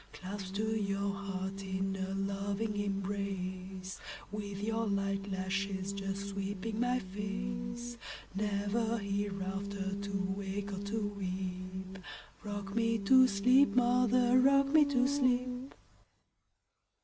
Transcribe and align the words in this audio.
Clasped 0.13 0.55
to 0.55 0.65
your 0.81 1.13
heart 1.13 1.61
in 1.63 1.95
a 1.95 2.15
loving 2.15 2.75
embrace, 2.75 3.99
With 4.31 4.63
your 4.63 4.87
light 4.87 5.31
lashes 5.31 5.93
just 5.93 6.29
sweeping 6.29 6.79
my 6.79 6.97
face, 6.97 7.99
Never 8.33 8.97
hereafter 8.97 9.93
to 9.93 10.33
wake 10.35 10.73
or 10.73 10.79
to 10.85 11.07
weep;—Rock 11.07 12.73
me 12.73 12.97
to 12.97 13.27
sleep, 13.27 13.75
mother,—rock 13.75 14.69
me 14.69 14.85
to 14.85 15.07
sleep! 15.07 15.75